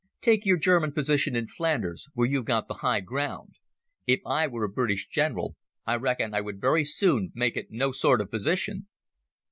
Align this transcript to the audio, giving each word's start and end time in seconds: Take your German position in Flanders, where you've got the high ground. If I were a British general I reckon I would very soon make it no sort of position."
Take 0.19 0.47
your 0.47 0.57
German 0.57 0.93
position 0.93 1.35
in 1.35 1.47
Flanders, 1.47 2.07
where 2.15 2.27
you've 2.27 2.45
got 2.45 2.67
the 2.67 2.73
high 2.81 3.01
ground. 3.01 3.53
If 4.07 4.19
I 4.25 4.47
were 4.47 4.63
a 4.63 4.67
British 4.67 5.07
general 5.07 5.55
I 5.85 5.93
reckon 5.95 6.33
I 6.33 6.41
would 6.41 6.59
very 6.59 6.85
soon 6.85 7.31
make 7.35 7.55
it 7.55 7.67
no 7.69 7.91
sort 7.91 8.19
of 8.19 8.31
position." 8.31 8.87